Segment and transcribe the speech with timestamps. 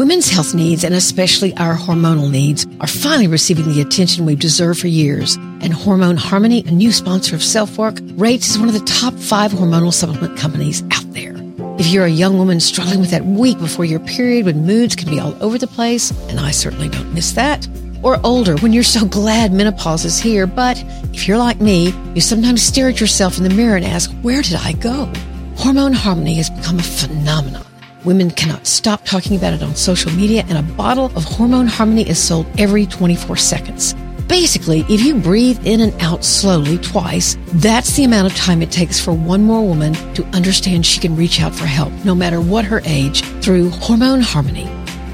[0.00, 4.80] Women's health needs, and especially our hormonal needs, are finally receiving the attention we've deserved
[4.80, 5.34] for years.
[5.60, 9.12] And Hormone Harmony, a new sponsor of Self Work, rates as one of the top
[9.12, 11.34] five hormonal supplement companies out there.
[11.78, 15.10] If you're a young woman struggling with that week before your period when moods can
[15.10, 17.68] be all over the place, and I certainly don't miss that,
[18.02, 20.82] or older when you're so glad menopause is here, but
[21.12, 24.40] if you're like me, you sometimes stare at yourself in the mirror and ask, where
[24.40, 25.12] did I go?
[25.56, 27.66] Hormone Harmony has become a phenomenon.
[28.04, 32.08] Women cannot stop talking about it on social media, and a bottle of Hormone Harmony
[32.08, 33.94] is sold every 24 seconds.
[34.26, 38.70] Basically, if you breathe in and out slowly twice, that's the amount of time it
[38.70, 42.40] takes for one more woman to understand she can reach out for help, no matter
[42.40, 44.66] what her age, through Hormone Harmony.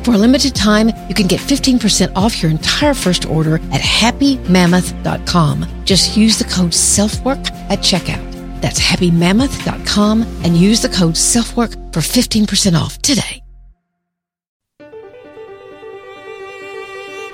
[0.05, 5.67] For a limited time, you can get 15% off your entire first order at happymammoth.com.
[5.85, 8.36] Just use the code SELFWORK at checkout.
[8.61, 13.43] That's happymammoth.com and use the code SELFWORK for 15% off today.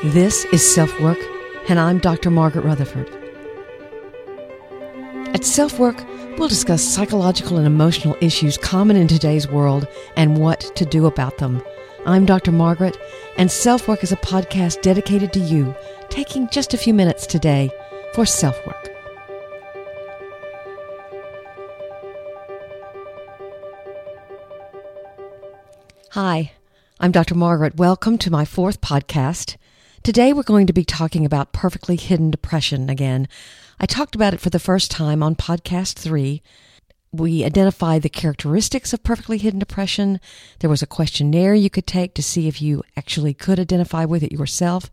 [0.05, 1.19] This is Self Work,
[1.69, 2.29] and I'm Dr.
[2.29, 3.09] Margaret Rutherford.
[5.33, 6.05] At Self Work,
[6.37, 11.39] we'll discuss psychological and emotional issues common in today's world and what to do about
[11.39, 11.63] them.
[12.05, 12.51] I'm Dr.
[12.51, 12.97] Margaret,
[13.39, 15.73] and Self Work is a podcast dedicated to you,
[16.09, 17.71] taking just a few minutes today
[18.13, 18.92] for self work.
[26.15, 26.53] Hi,
[27.01, 27.35] I'm Dr.
[27.35, 27.77] Margaret.
[27.77, 29.57] Welcome to my fourth podcast.
[30.03, 33.29] Today we're going to be talking about perfectly hidden depression again.
[33.81, 36.43] I talked about it for the first time on podcast three.
[37.13, 40.21] We identified the characteristics of perfectly hidden depression.
[40.59, 44.23] There was a questionnaire you could take to see if you actually could identify with
[44.23, 44.91] it yourself.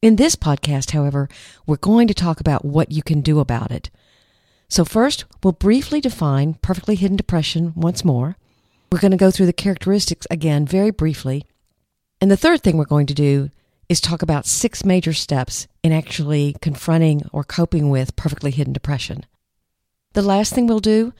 [0.00, 1.28] In this podcast, however,
[1.66, 3.90] we're going to talk about what you can do about it.
[4.70, 8.38] So, first, we'll briefly define perfectly hidden depression once more.
[8.94, 11.44] We're going to go through the characteristics again very briefly.
[12.20, 13.50] And the third thing we're going to do
[13.88, 19.26] is talk about six major steps in actually confronting or coping with perfectly hidden depression.
[20.12, 21.12] The last thing we'll do,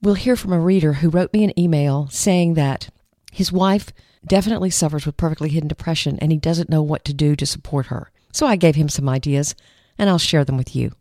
[0.00, 2.90] we'll hear from a reader who wrote me an email saying that
[3.32, 3.92] his wife
[4.24, 7.86] definitely suffers with perfectly hidden depression and he doesn't know what to do to support
[7.86, 8.12] her.
[8.32, 9.56] So I gave him some ideas
[9.98, 10.92] and I'll share them with you.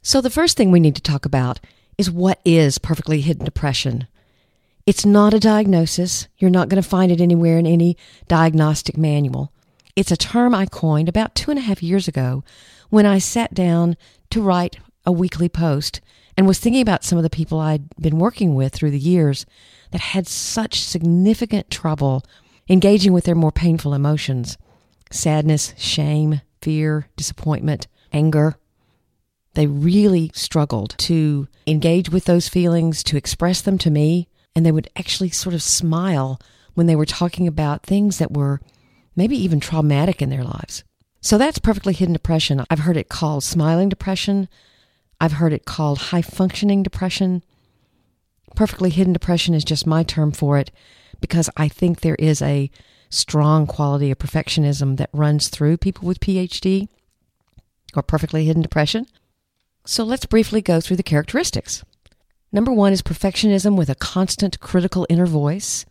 [0.00, 1.60] So the first thing we need to talk about
[1.98, 4.06] is what is perfectly hidden depression?
[4.84, 6.26] It's not a diagnosis.
[6.38, 9.52] You're not going to find it anywhere in any diagnostic manual.
[9.94, 12.42] It's a term I coined about two and a half years ago
[12.90, 13.96] when I sat down
[14.30, 16.00] to write a weekly post
[16.36, 19.46] and was thinking about some of the people I'd been working with through the years
[19.90, 22.24] that had such significant trouble
[22.68, 24.56] engaging with their more painful emotions
[25.10, 28.56] sadness, shame, fear, disappointment, anger.
[29.52, 34.72] They really struggled to engage with those feelings, to express them to me, and they
[34.72, 36.40] would actually sort of smile
[36.74, 38.60] when they were talking about things that were
[39.16, 40.84] maybe even traumatic in their lives.
[41.20, 42.64] So that's perfectly hidden depression.
[42.68, 44.48] I've heard it called smiling depression.
[45.20, 47.44] I've heard it called high functioning depression.
[48.56, 50.70] Perfectly hidden depression is just my term for it
[51.20, 52.70] because I think there is a
[53.08, 56.88] strong quality of perfectionism that runs through people with PHD
[57.94, 59.06] or perfectly hidden depression.
[59.84, 61.84] So let's briefly go through the characteristics.
[62.52, 65.86] Number one is perfectionism with a constant critical inner voice.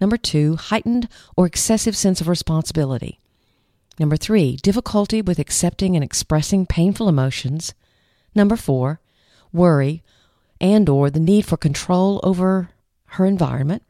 [0.00, 3.20] Number two, heightened or excessive sense of responsibility.
[4.00, 7.74] Number three, difficulty with accepting and expressing painful emotions.
[8.34, 9.00] Number four,
[9.52, 10.02] worry
[10.60, 12.70] and or the need for control over
[13.04, 13.84] her environment.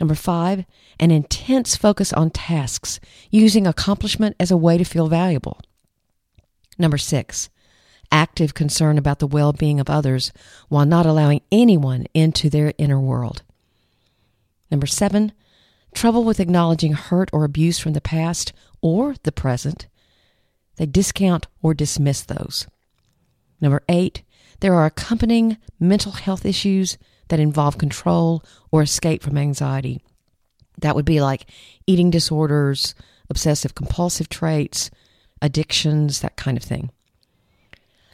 [0.00, 0.64] Number five,
[0.98, 5.60] an intense focus on tasks, using accomplishment as a way to feel valuable.
[6.78, 7.50] Number six,
[8.10, 10.32] active concern about the well being of others
[10.68, 13.42] while not allowing anyone into their inner world.
[14.70, 15.32] Number seven,
[15.94, 19.86] trouble with acknowledging hurt or abuse from the past or the present.
[20.76, 22.66] They discount or dismiss those.
[23.60, 24.22] Number eight,
[24.60, 26.96] there are accompanying mental health issues
[27.28, 30.02] that involve control or escape from anxiety.
[30.78, 31.46] That would be like
[31.86, 32.94] eating disorders,
[33.28, 34.90] obsessive compulsive traits,
[35.42, 36.90] addictions, that kind of thing.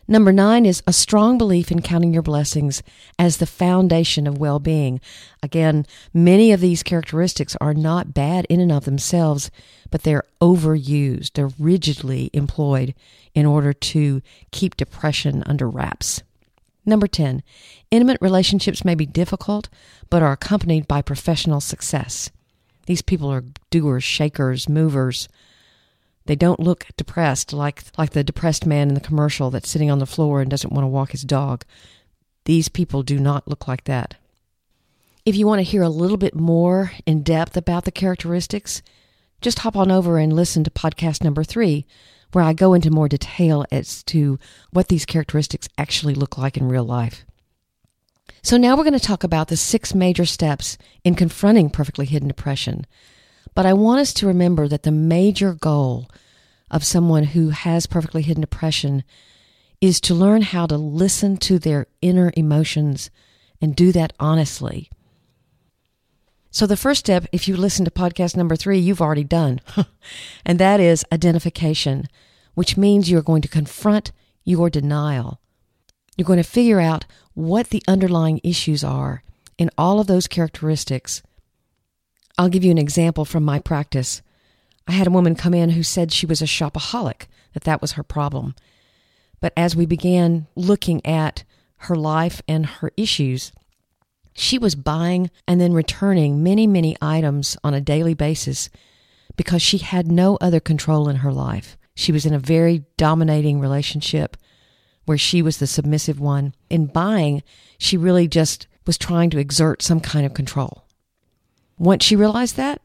[0.09, 2.83] Number nine is a strong belief in counting your blessings
[3.19, 5.01] as the foundation of well being.
[5.43, 9.51] Again, many of these characteristics are not bad in and of themselves,
[9.91, 11.33] but they're overused.
[11.33, 12.95] They're rigidly employed
[13.35, 14.23] in order to
[14.53, 16.23] keep depression under wraps.
[16.85, 17.43] Number 10,
[17.91, 19.69] intimate relationships may be difficult,
[20.09, 22.31] but are accompanied by professional success.
[22.87, 25.29] These people are doers, shakers, movers,
[26.27, 29.99] they don't look depressed like like the depressed man in the commercial that's sitting on
[29.99, 31.65] the floor and doesn't want to walk his dog.
[32.45, 34.15] These people do not look like that.
[35.25, 38.83] If you want to hear a little bit more in depth about the characteristics,
[39.41, 41.85] just hop on over and listen to podcast number three,
[42.33, 44.39] where I go into more detail as to
[44.71, 47.25] what these characteristics actually look like in real life.
[48.43, 52.29] So now we're going to talk about the six major steps in confronting perfectly hidden
[52.29, 52.87] depression.
[53.57, 56.11] But I want us to remember that the major goal
[56.71, 59.03] of someone who has perfectly hidden depression
[59.81, 63.11] is to learn how to listen to their inner emotions
[63.59, 64.91] and do that honestly.
[66.51, 69.63] So, the first step, if you listen to podcast number three, you've already done,
[70.45, 72.09] and that is identification,
[72.53, 74.13] which means you're going to confront
[74.45, 75.41] your denial.
[76.19, 79.23] You're going to figure out what the underlying issues are
[79.57, 81.23] in all of those characteristics.
[82.39, 84.23] I'll give you an example from my practice.
[84.87, 87.93] I had a woman come in who said she was a shopaholic, that that was
[87.93, 88.55] her problem.
[89.41, 91.45] But as we began looking at
[91.79, 93.53] her life and her issues,
[94.35, 98.69] she was buying and then returning many, many items on a daily basis
[99.37, 101.77] because she had no other control in her life.
[101.95, 104.37] She was in a very dominating relationship
[105.07, 106.55] where she was the submissive one.
[106.69, 107.43] In buying,
[107.79, 110.86] she really just was trying to exert some kind of control.
[111.79, 112.81] Once she realized that,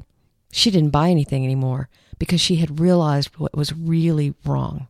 [0.52, 1.90] she didn't buy anything anymore
[2.20, 4.88] because she had realized what was really wrong.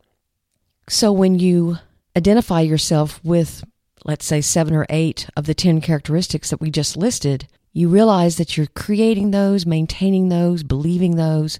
[0.89, 1.77] So when you
[2.17, 3.63] identify yourself with,
[4.03, 8.37] let's say, seven or eight of the 10 characteristics that we just listed, you realize
[8.37, 11.59] that you're creating those, maintaining those, believing those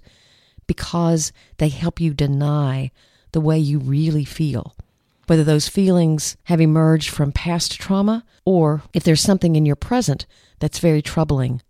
[0.66, 2.90] because they help you deny
[3.32, 4.74] the way you really feel
[5.26, 10.26] whether those feelings have emerged from past trauma or if there's something in your present
[10.58, 11.62] that's very troubling.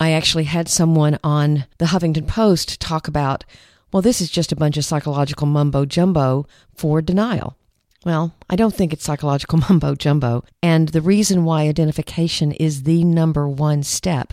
[0.00, 3.44] I actually had someone on the Huffington Post talk about,
[3.92, 7.56] well, this is just a bunch of psychological mumbo jumbo for denial.
[8.04, 10.42] Well, I don't think it's psychological mumbo jumbo.
[10.62, 14.32] And the reason why identification is the number one step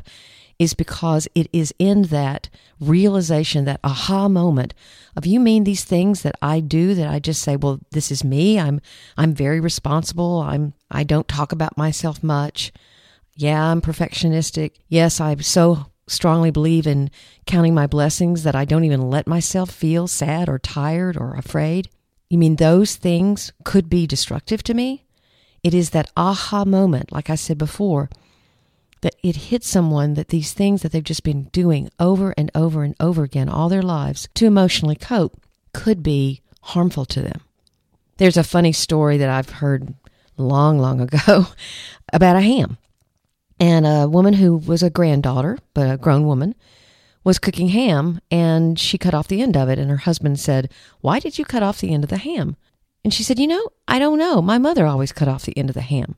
[0.57, 2.49] is because it is in that
[2.79, 4.73] realization, that aha moment
[5.15, 8.23] of you mean these things that I do that I just say, well, this is
[8.23, 8.57] me.
[8.57, 8.79] I'm
[9.17, 10.41] I'm very responsible.
[10.41, 12.71] I'm I don't talk about myself much.
[13.39, 14.71] Yeah, I'm perfectionistic.
[14.89, 17.11] Yes, I so strongly believe in
[17.45, 21.87] counting my blessings that I don't even let myself feel sad or tired or afraid.
[22.31, 25.05] You mean those things could be destructive to me?
[25.63, 28.09] It is that aha moment, like I said before,
[29.01, 32.83] that it hits someone that these things that they've just been doing over and over
[32.83, 35.39] and over again all their lives to emotionally cope
[35.73, 37.41] could be harmful to them.
[38.17, 39.93] There's a funny story that I've heard
[40.37, 41.45] long, long ago
[42.11, 42.79] about a ham.
[43.59, 46.55] And a woman who was a granddaughter, but a grown woman,
[47.23, 49.77] was cooking ham and she cut off the end of it.
[49.77, 50.71] And her husband said,
[51.01, 52.55] Why did you cut off the end of the ham?
[53.03, 54.41] And she said, You know, I don't know.
[54.41, 56.15] My mother always cut off the end of the ham.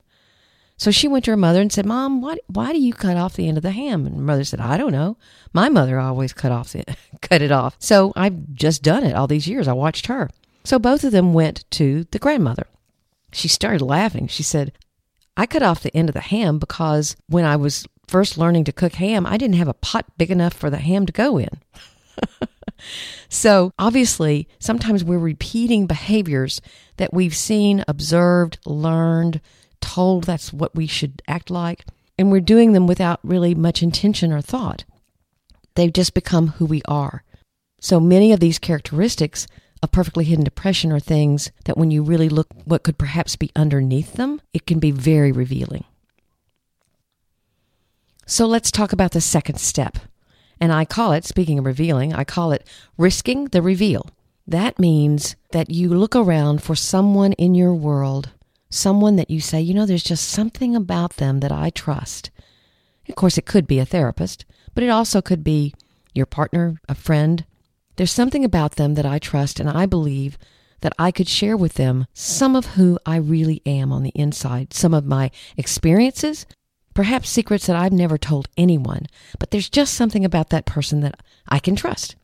[0.76, 3.34] So she went to her mother and said, Mom, why, why do you cut off
[3.36, 4.06] the end of the ham?
[4.06, 5.18] And her mother said, I don't know.
[5.52, 6.84] My mother always cut off the,
[7.20, 7.76] cut it off.
[7.78, 9.68] So I've just done it all these years.
[9.68, 10.30] I watched her.
[10.64, 12.66] So both of them went to the grandmother.
[13.32, 14.26] She started laughing.
[14.28, 14.72] She said,
[15.36, 18.72] I cut off the end of the ham because when I was first learning to
[18.72, 21.48] cook ham, I didn't have a pot big enough for the ham to go in.
[23.28, 26.60] so obviously, sometimes we're repeating behaviors
[26.96, 29.40] that we've seen, observed, learned,
[29.80, 31.84] told that's what we should act like,
[32.18, 34.84] and we're doing them without really much intention or thought.
[35.74, 37.22] They've just become who we are.
[37.80, 39.46] So many of these characteristics
[39.82, 43.50] of perfectly hidden depression are things that when you really look what could perhaps be
[43.56, 45.84] underneath them, it can be very revealing.
[48.26, 49.98] So let's talk about the second step.
[50.60, 52.66] And I call it, speaking of revealing, I call it
[52.98, 54.10] risking the reveal.
[54.46, 58.30] That means that you look around for someone in your world
[58.70, 62.30] someone that you say, you know, there's just something about them that I trust.
[63.08, 64.44] Of course, it could be a therapist,
[64.74, 65.74] but it also could be
[66.14, 67.44] your partner, a friend.
[67.96, 70.38] There's something about them that I trust, and I believe
[70.80, 74.72] that I could share with them some of who I really am on the inside,
[74.72, 76.46] some of my experiences,
[76.94, 79.06] perhaps secrets that I've never told anyone,
[79.38, 82.16] but there's just something about that person that I can trust.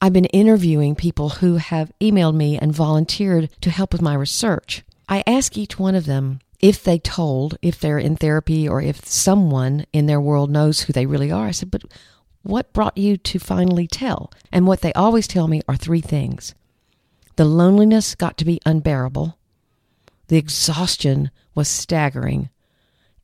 [0.00, 4.82] I've been interviewing people who have emailed me and volunteered to help with my research.
[5.08, 9.04] I ask each one of them if they told, if they're in therapy or if
[9.06, 11.46] someone in their world knows who they really are.
[11.46, 11.84] I said, but
[12.42, 14.32] what brought you to finally tell?
[14.50, 16.54] And what they always tell me are three things.
[17.36, 19.38] The loneliness got to be unbearable.
[20.28, 22.50] The exhaustion was staggering.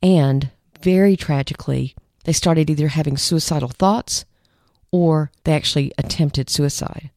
[0.03, 1.95] And very tragically,
[2.25, 4.25] they started either having suicidal thoughts
[4.91, 7.11] or they actually attempted suicide.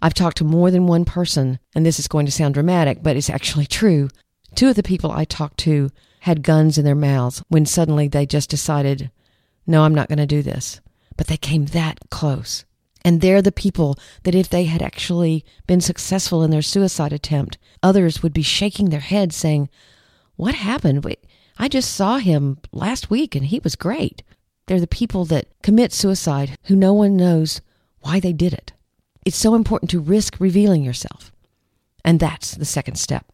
[0.00, 3.16] I've talked to more than one person, and this is going to sound dramatic, but
[3.16, 4.08] it's actually true.
[4.54, 8.26] Two of the people I talked to had guns in their mouths when suddenly they
[8.26, 9.10] just decided,
[9.66, 10.80] no, I'm not going to do this.
[11.18, 12.64] But they came that close.
[13.04, 17.58] And they're the people that if they had actually been successful in their suicide attempt,
[17.82, 19.68] others would be shaking their heads saying,
[20.36, 21.04] What happened?
[21.58, 24.22] I just saw him last week and he was great.
[24.66, 27.60] They're the people that commit suicide who no one knows
[28.00, 28.72] why they did it.
[29.24, 31.32] It's so important to risk revealing yourself.
[32.04, 33.26] And that's the second step.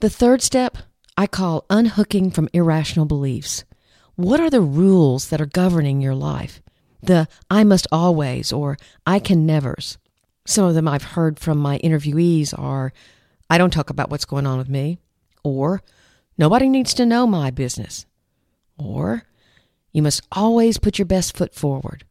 [0.00, 0.78] The third step
[1.16, 3.64] I call unhooking from irrational beliefs.
[4.16, 6.60] What are the rules that are governing your life?
[7.02, 8.76] The I must always or
[9.06, 9.98] I can nevers.
[10.44, 12.92] Some of them I've heard from my interviewees are
[13.48, 14.98] I don't talk about what's going on with me,
[15.42, 15.82] or
[16.38, 18.06] nobody needs to know my business,
[18.78, 19.24] or
[19.92, 22.04] you must always put your best foot forward.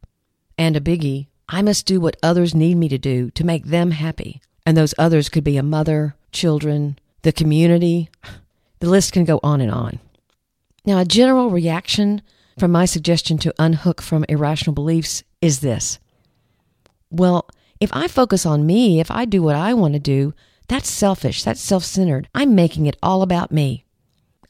[0.56, 3.90] And a biggie, I must do what others need me to do to make them
[3.90, 4.40] happy.
[4.64, 8.08] And those others could be a mother, children, the community.
[8.78, 9.98] The list can go on and on.
[10.84, 12.22] Now, a general reaction
[12.58, 15.98] from my suggestion to unhook from irrational beliefs is this
[17.10, 17.48] Well,
[17.80, 20.34] if I focus on me, if I do what I want to do,
[20.68, 22.28] that's selfish, that's self centered.
[22.34, 23.84] I'm making it all about me.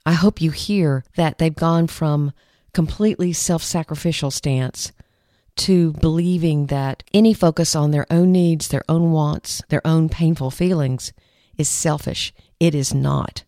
[0.04, 2.32] I hope you hear that they've gone from
[2.72, 4.92] completely self sacrificial stance
[5.54, 10.50] to believing that any focus on their own needs, their own wants, their own painful
[10.50, 11.12] feelings
[11.58, 12.32] is selfish.
[12.58, 13.44] It is not.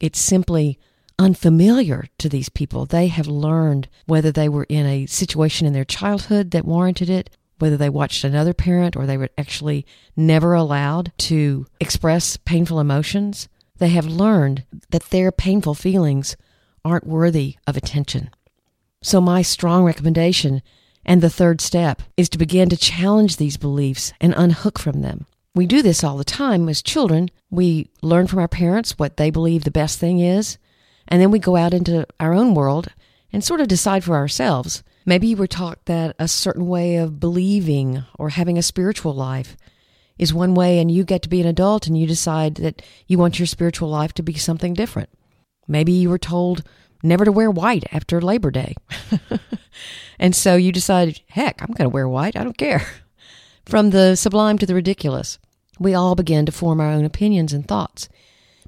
[0.00, 0.78] It's simply
[1.18, 2.86] unfamiliar to these people.
[2.86, 7.30] They have learned whether they were in a situation in their childhood that warranted it,
[7.58, 13.48] whether they watched another parent or they were actually never allowed to express painful emotions.
[13.78, 16.36] They have learned that their painful feelings
[16.84, 18.30] aren't worthy of attention.
[19.02, 20.62] So, my strong recommendation
[21.04, 25.26] and the third step is to begin to challenge these beliefs and unhook from them.
[25.54, 27.30] We do this all the time as children.
[27.50, 30.58] We learn from our parents what they believe the best thing is,
[31.08, 32.88] and then we go out into our own world
[33.32, 34.82] and sort of decide for ourselves.
[35.06, 39.56] Maybe you were taught that a certain way of believing or having a spiritual life
[40.18, 43.18] is one way, and you get to be an adult and you decide that you
[43.18, 45.10] want your spiritual life to be something different.
[45.66, 46.62] Maybe you were told
[47.02, 48.74] never to wear white after Labor Day.
[50.18, 52.36] and so you decide, heck, I'm going to wear white.
[52.36, 52.86] I don't care.
[53.66, 55.38] From the sublime to the ridiculous,
[55.78, 58.08] we all begin to form our own opinions and thoughts.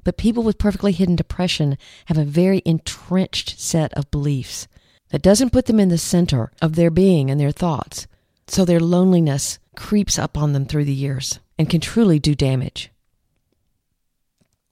[0.07, 4.65] But people with perfectly hidden depression have a very entrenched set of beliefs
[5.09, 8.07] that doesn't put them in the center of their being and their thoughts.
[8.47, 12.89] So their loneliness creeps up on them through the years and can truly do damage.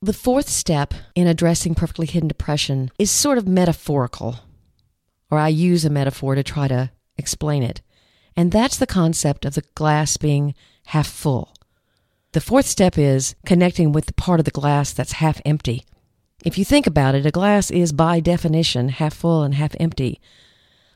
[0.01, 4.37] The fourth step in addressing perfectly hidden depression is sort of metaphorical,
[5.29, 7.81] or I use a metaphor to try to explain it.
[8.37, 11.54] And that's the concept of the glass being half full.
[12.35, 15.85] The fourth step is connecting with the part of the glass that's half empty.
[16.43, 20.19] If you think about it, a glass is by definition half full and half empty.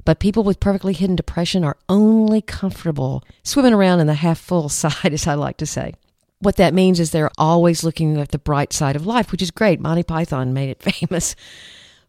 [0.03, 4.67] But people with perfectly hidden depression are only comfortable swimming around in the half full
[4.83, 5.93] side, as I like to say
[6.39, 9.49] what that means is they're always looking at the bright side of life, which is
[9.49, 9.79] great.
[9.79, 11.37] Monty Python made it famous.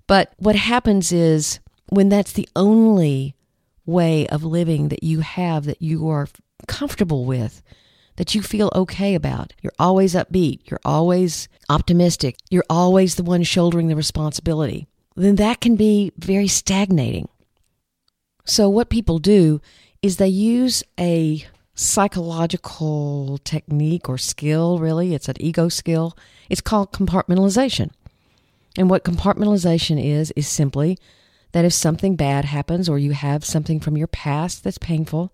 [0.09, 3.37] But what happens is when that's the only
[3.87, 6.27] way of living that you have that you are
[6.67, 7.63] comfortable with,
[8.21, 13.43] that you feel okay about, you're always upbeat, you're always optimistic, you're always the one
[13.43, 14.87] shouldering the responsibility,
[15.17, 17.31] then that can be very stagnating.
[18.45, 19.63] So, what people do
[20.03, 25.15] is they use a psychological technique or skill, really.
[25.15, 26.15] It's an ego skill.
[26.51, 27.89] It's called compartmentalization.
[28.77, 30.99] And what compartmentalization is, is simply
[31.53, 35.33] that if something bad happens or you have something from your past that's painful,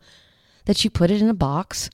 [0.67, 1.91] that you put it in a box,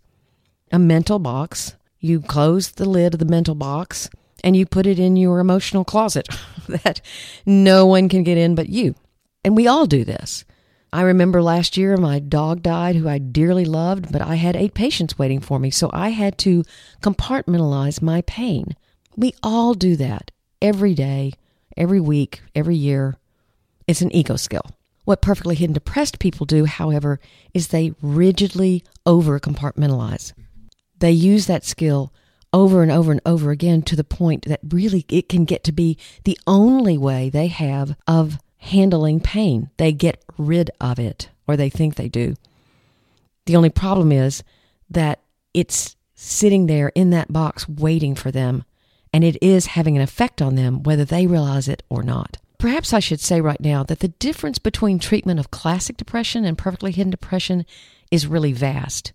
[0.73, 1.75] a mental box.
[2.01, 4.11] You close the lid of the mental box
[4.43, 6.29] and you put it in your emotional closet
[6.69, 7.01] that
[7.47, 8.95] no one can get in but you.
[9.45, 10.45] And we all do this.
[10.93, 14.75] I remember last year my dog died, who I dearly loved, but I had eight
[14.75, 16.65] patients waiting for me, so I had to
[17.01, 18.77] compartmentalize my pain.
[19.17, 21.33] We all do that every day,
[21.79, 23.17] every week, every year.
[23.87, 24.67] It's an ego skill.
[25.05, 27.19] What perfectly hidden depressed people do, however,
[27.55, 30.35] is they rigidly over compartmentalize.
[31.03, 32.13] They use that skill
[32.53, 35.73] over and over and over again to the point that really it can get to
[35.73, 39.71] be the only way they have of handling pain.
[39.79, 42.37] They get rid of it, or they think they do.
[43.47, 44.45] The only problem is
[44.91, 45.19] that
[45.53, 48.63] it's sitting there in that box waiting for them,
[49.13, 52.37] and it is having an effect on them whether they realize it or not.
[52.59, 56.57] Perhaps I should say right now that the difference between treatment of classic depression and
[56.57, 57.67] perfectly hidden depression
[58.13, 59.13] is really vast.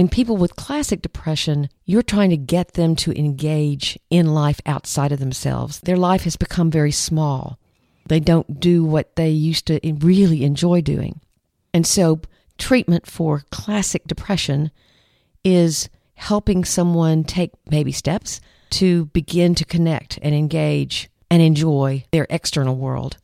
[0.00, 5.12] In people with classic depression, you're trying to get them to engage in life outside
[5.12, 5.78] of themselves.
[5.80, 7.58] Their life has become very small.
[8.06, 11.20] They don't do what they used to really enjoy doing.
[11.74, 12.22] And so,
[12.56, 14.70] treatment for classic depression
[15.44, 18.40] is helping someone take baby steps
[18.70, 23.18] to begin to connect and engage and enjoy their external world.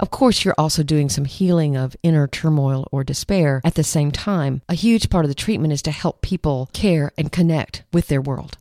[0.00, 4.12] Of course, you're also doing some healing of inner turmoil or despair at the same
[4.12, 4.62] time.
[4.68, 8.20] A huge part of the treatment is to help people care and connect with their
[8.20, 8.58] world.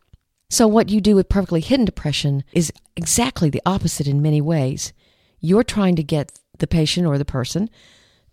[0.50, 4.94] So, what you do with perfectly hidden depression is exactly the opposite in many ways.
[5.40, 7.70] You're trying to get the patient or the person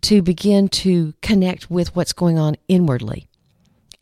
[0.02, 3.28] to begin to connect with what's going on inwardly.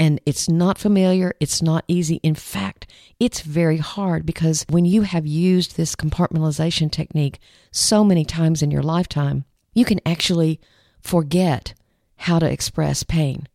[0.02, 2.18] And it's not familiar, it's not easy.
[2.24, 2.88] In fact,
[3.20, 7.38] it's very hard because when you have used this compartmentalization technique
[7.70, 9.44] so many times in your lifetime,
[9.74, 10.58] you can actually
[11.00, 11.74] forget
[12.16, 13.46] how to express pain.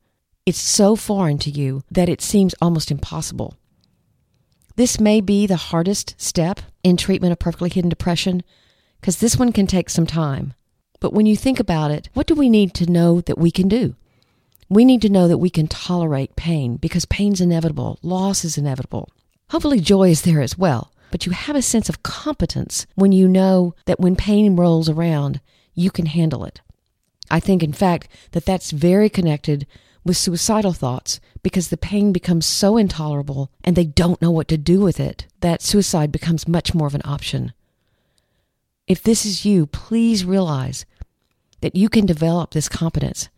[0.45, 3.57] It's so foreign to you that it seems almost impossible.
[4.77, 8.41] This may be the hardest step in treatment of perfectly hidden depression
[9.01, 10.53] because this one can take some time.
[11.01, 13.67] But when you think about it, what do we need to know that we can
[13.67, 13.97] do?
[14.69, 19.09] We need to know that we can tolerate pain because pain's inevitable, loss is inevitable.
[19.49, 23.29] Hopefully, joy is there as well, but you have a sense of competence when you
[23.29, 25.39] know that when pain rolls around,
[25.73, 26.59] you can handle it.
[27.31, 29.67] I think, in fact, that that's very connected
[30.03, 34.57] with suicidal thoughts because the pain becomes so intolerable and they don't know what to
[34.57, 37.53] do with it that suicide becomes much more of an option.
[38.87, 40.85] If this is you, please realize
[41.61, 43.29] that you can develop this competence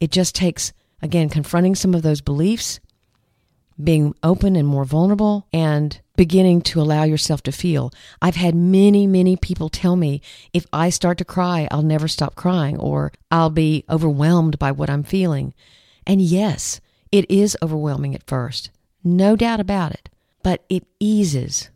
[0.00, 2.80] it just takes, again, confronting some of those beliefs,
[3.82, 7.92] being open and more vulnerable, and beginning to allow yourself to feel.
[8.20, 10.20] I've had many, many people tell me
[10.52, 14.90] if I start to cry, I'll never stop crying, or I'll be overwhelmed by what
[14.90, 15.54] I'm feeling.
[16.06, 16.80] And yes,
[17.12, 18.70] it is overwhelming at first,
[19.04, 20.10] no doubt about it,
[20.42, 21.70] but it eases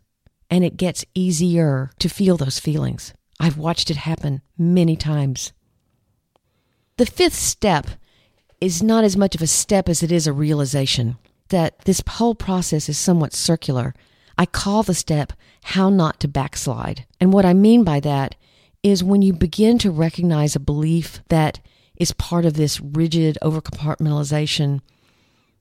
[0.49, 3.13] and it gets easier to feel those feelings.
[3.39, 5.51] I've watched it happen many times.
[6.97, 7.87] The fifth step
[8.63, 11.17] is not as much of a step as it is a realization
[11.49, 13.93] that this whole process is somewhat circular.
[14.37, 15.33] I call the step
[15.63, 17.05] how not to backslide.
[17.19, 18.35] And what I mean by that
[18.81, 21.59] is when you begin to recognize a belief that
[21.97, 24.79] is part of this rigid overcompartmentalization,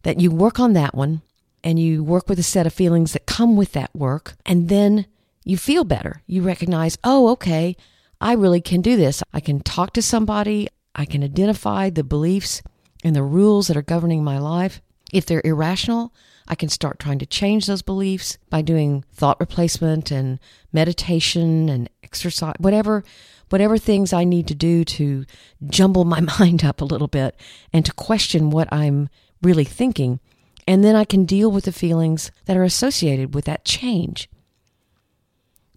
[0.04, 1.22] that you work on that one
[1.64, 5.06] and you work with a set of feelings that come with that work, and then
[5.44, 6.22] you feel better.
[6.26, 7.76] You recognize, oh, okay,
[8.20, 9.22] I really can do this.
[9.32, 12.62] I can talk to somebody, I can identify the beliefs
[13.02, 14.80] and the rules that are governing my life,
[15.12, 16.14] if they're irrational,
[16.48, 20.38] I can start trying to change those beliefs by doing thought replacement and
[20.72, 23.04] meditation and exercise, whatever
[23.52, 25.26] whatever things I need to do to
[25.68, 27.38] jumble my mind up a little bit
[27.72, 29.10] and to question what I'm
[29.42, 30.20] really thinking.
[30.66, 34.30] And then I can deal with the feelings that are associated with that change.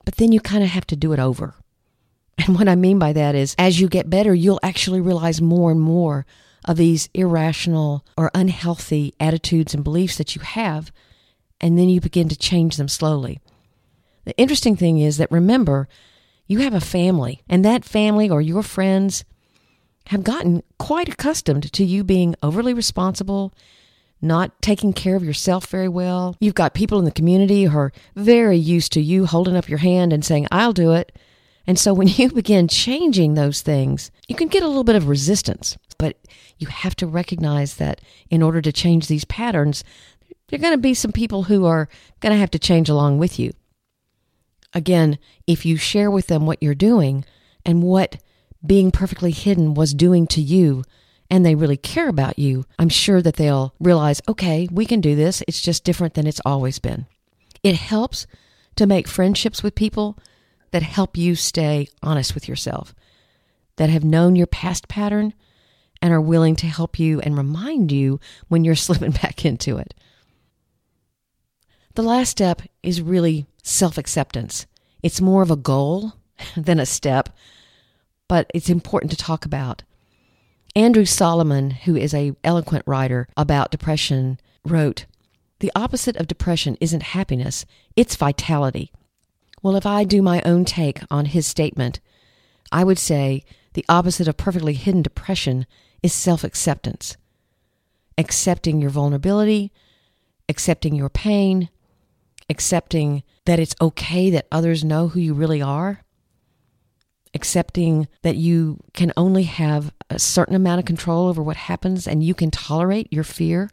[0.06, 1.56] But then you kind of have to do it over.
[2.38, 5.72] And what I mean by that is, as you get better, you'll actually realize more
[5.72, 6.26] and more
[6.66, 10.92] of these irrational or unhealthy attitudes and beliefs that you have,
[11.62, 13.40] and then you begin to change them slowly.
[14.26, 15.88] The interesting thing is that remember,
[16.48, 19.24] you have a family, and that family or your friends
[20.08, 23.54] have gotten quite accustomed to you being overly responsible,
[24.22, 26.36] not taking care of yourself very well.
[26.40, 29.80] You've got people in the community who are very used to you holding up your
[29.80, 31.16] hand and saying, I'll do it.
[31.68, 35.08] And so when you begin changing those things, you can get a little bit of
[35.08, 35.78] resistance.
[35.98, 36.18] But
[36.58, 39.84] you have to recognize that in order to change these patterns,
[40.48, 41.88] there are going to be some people who are
[42.20, 43.54] going to have to change along with you.
[44.74, 47.26] Again, if you share with them what you're doing
[47.66, 48.18] and what
[48.66, 50.84] being perfectly hidden was doing to you,
[51.30, 55.16] and they really care about you, I'm sure that they'll realize, okay, we can do
[55.16, 55.42] this.
[55.48, 57.08] It's just different than it's always been.
[57.64, 58.28] It helps
[58.76, 60.20] to make friendships with people
[60.72, 62.94] that help you stay honest with yourself,
[63.78, 65.34] that have known your past pattern
[66.02, 69.94] and are willing to help you and remind you when you're slipping back into it.
[71.96, 74.66] The last step is really self acceptance.
[75.02, 76.14] It's more of a goal
[76.58, 77.30] than a step,
[78.28, 79.84] but it's important to talk about.
[80.76, 85.06] Andrew Solomon, who is a eloquent writer about depression, wrote,
[85.60, 88.92] "The opposite of depression isn't happiness, it's vitality."
[89.64, 92.02] Well, if I do my own take on his statement,
[92.72, 95.66] I would say the opposite of perfectly hidden depression
[96.06, 97.18] is self acceptance.
[98.16, 99.72] Accepting your vulnerability,
[100.48, 101.70] accepting your pain,
[102.48, 106.02] accepting that it's okay that others know who you really are,
[107.34, 112.24] accepting that you can only have a certain amount of control over what happens and
[112.24, 113.72] you can tolerate your fear,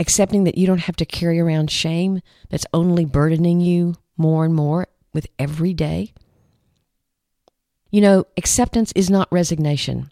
[0.00, 4.54] accepting that you don't have to carry around shame that's only burdening you more and
[4.54, 6.12] more with every day.
[7.92, 10.10] You know, acceptance is not resignation.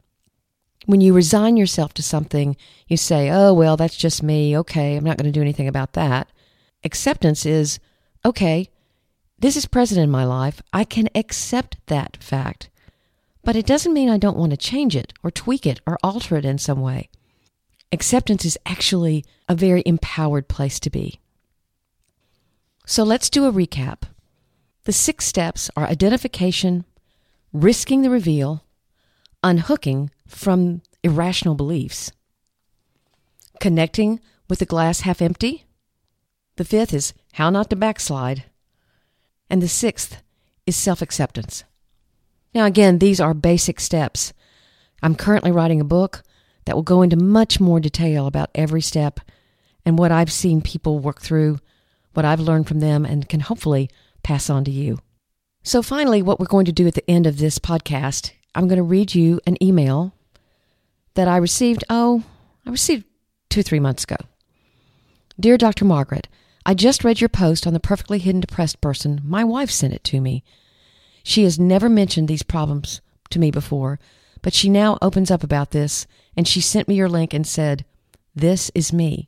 [0.87, 4.57] When you resign yourself to something, you say, oh, well, that's just me.
[4.57, 6.31] Okay, I'm not going to do anything about that.
[6.85, 7.81] Acceptance is,
[8.25, 8.70] okay,
[9.38, 10.62] this is present in my life.
[10.72, 12.70] I can accept that fact.
[13.42, 16.37] But it doesn't mean I don't want to change it or tweak it or alter
[16.37, 17.09] it in some way.
[17.92, 21.20] Acceptance is actually a very empowered place to be.
[22.87, 24.03] So let's do a recap.
[24.85, 26.85] The six steps are identification,
[27.53, 28.64] risking the reveal,
[29.42, 32.12] unhooking from irrational beliefs,
[33.61, 35.65] connecting with the glass half empty.
[36.57, 38.45] The fifth is how not to backslide.
[39.49, 40.23] And the sixth
[40.67, 41.65] is self acceptance.
[42.55, 44.33] Now, again, these are basic steps.
[45.03, 46.23] I'm currently writing a book
[46.65, 49.21] that will go into much more detail about every step
[49.85, 51.61] and what I've seen people work through,
[52.15, 53.89] what I've learned from them, and can hopefully
[54.25, 54.99] pass on to you.
[55.62, 58.79] So, finally, what we're going to do at the end of this podcast, I'm going
[58.79, 60.15] to read you an email
[61.17, 62.23] that I received, oh,
[62.65, 63.05] I received
[63.51, 64.17] two three months ago.
[65.39, 65.85] Dear Dr.
[65.85, 66.29] Margaret,
[66.65, 69.21] I just read your post on the perfectly hidden depressed person.
[69.25, 70.45] My wife sent it to me.
[71.23, 73.01] She has never mentioned these problems
[73.31, 73.99] to me before,
[74.43, 77.85] but she now opens up about this, and she sent me your link and said,
[78.35, 79.27] This is me.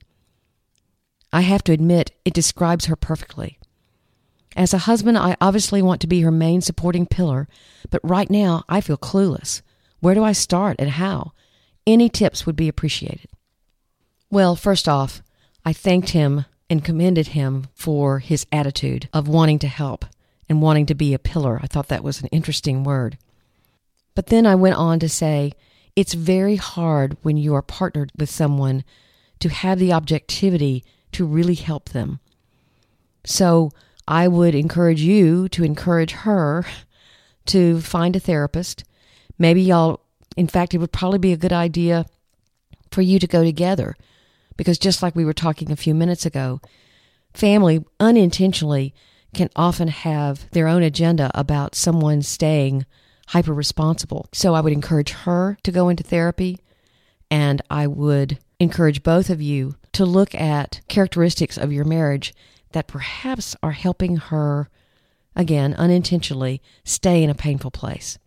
[1.33, 3.59] I have to admit, it describes her perfectly.
[4.57, 7.49] As a husband, I obviously want to be her main supporting pillar,
[7.91, 9.63] but right now I feel clueless.
[10.01, 11.33] Where do I start and how?
[11.89, 13.31] Any tips would be appreciated.
[14.31, 15.23] Well, first off,
[15.65, 20.05] I thanked him and commended him for his attitude of wanting to help
[20.51, 21.59] and wanting to be a pillar.
[21.63, 23.17] I thought that was an interesting word.
[24.15, 25.53] But then I went on to say,
[25.97, 28.85] it's very hard when you are partnered with someone
[29.41, 32.21] to have the objectivity to really help them.
[33.25, 33.71] So
[34.07, 36.67] I would encourage you to encourage her
[37.47, 38.85] to find a therapist.
[39.39, 40.03] Maybe y'all
[40.39, 42.07] in fact, it would probably be a good idea
[42.93, 43.97] for you to go together
[44.57, 46.61] because just like we were talking a few minutes ago,
[47.35, 48.95] family unintentionally
[49.35, 52.87] can often have their own agenda about someone staying
[53.29, 54.29] hyper responsible.
[54.33, 56.61] So I would encourage her to go into therapy
[57.31, 62.33] and I would encourage both of you to look at characteristics of your marriage
[62.73, 64.71] that perhaps are helping her,
[65.35, 68.19] again, unintentionally, stay in a painful place.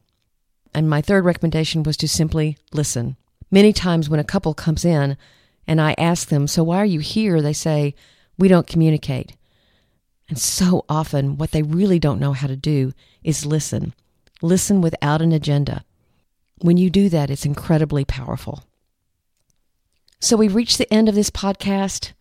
[0.73, 3.17] And my third recommendation was to simply listen.
[3.49, 5.17] Many times when a couple comes in
[5.67, 7.41] and I ask them, So why are you here?
[7.41, 7.93] They say,
[8.37, 9.35] We don't communicate.
[10.29, 13.93] And so often, what they really don't know how to do is listen.
[14.41, 15.83] Listen without an agenda.
[16.59, 18.63] When you do that, it's incredibly powerful.
[20.19, 22.13] So we've reached the end of this podcast.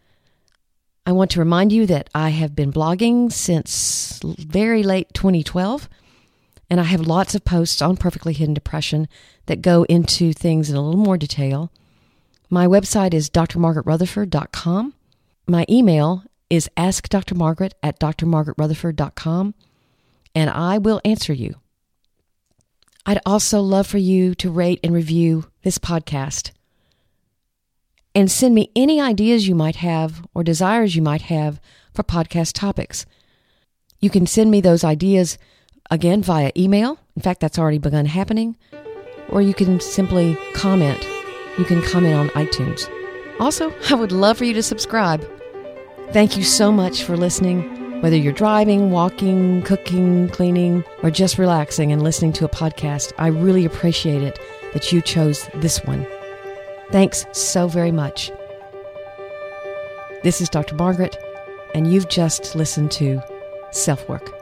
[1.07, 5.89] I want to remind you that I have been blogging since very late 2012.
[6.71, 9.09] And I have lots of posts on perfectly hidden depression
[9.47, 11.73] that go into things in a little more detail.
[12.49, 14.95] My website is drmargaretrutherford.com.
[15.49, 19.55] My email is askdrmargaret at drmargaretrutherford.com,
[20.35, 21.57] and I will answer you.
[23.07, 26.53] I'd also love for you to rate and review this podcast
[28.15, 31.61] and send me any ideas you might have or desires you might have
[31.95, 33.07] for podcast topics.
[34.01, 35.39] You can send me those ideas
[35.91, 36.99] again via email.
[37.17, 38.57] In fact, that's already begun happening.
[39.29, 41.07] Or you can simply comment.
[41.59, 42.89] You can comment on iTunes.
[43.39, 45.27] Also, I would love for you to subscribe.
[46.13, 48.01] Thank you so much for listening.
[48.03, 53.29] Whether you're driving, walking, cooking, cleaning, or just relaxing and listening to a podcast, I
[53.29, 54.39] really appreciate it
[54.73, 56.07] that you chose this one.
[56.91, 58.33] Thanks so very much.
[60.23, 60.75] This is Dr.
[60.75, 61.17] Margaret,
[61.75, 63.23] and you've just listened to
[63.71, 64.40] Self Work.